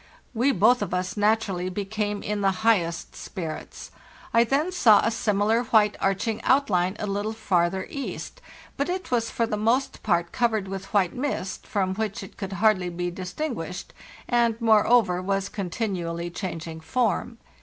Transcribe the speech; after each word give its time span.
We 0.33 0.51
both 0.51 0.81
of 0.81 0.95
us 0.95 1.15
naturally 1.15 1.69
became 1.69 2.23
in 2.23 2.41
the 2.41 2.49
high 2.65 2.79
est 2.79 3.15
spirits. 3.15 3.91
I 4.33 4.43
then 4.43 4.71
saw 4.71 5.01
a 5.05 5.11
similar 5.11 5.65
white 5.65 5.95
arching 6.01 6.41
outline 6.41 6.95
a 6.97 7.05
little 7.05 7.33
farther 7.33 7.85
east; 7.87 8.41
but 8.77 8.89
it 8.89 9.11
was 9.11 9.29
for 9.29 9.45
the 9.45 9.57
most 9.57 10.01
part 10.01 10.31
covered 10.31 10.67
with 10.67 10.91
white 10.91 11.13
mist, 11.13 11.67
from 11.67 11.93
which 11.93 12.23
it 12.23 12.35
could 12.35 12.53
hardly 12.53 12.89
be 12.89 13.11
distinguish 13.11 13.85
ed, 13.89 13.93
and, 14.27 14.59
moreover, 14.59 15.21
was 15.21 15.49
continually 15.49 16.31
changing 16.31 16.79
form. 16.79 17.37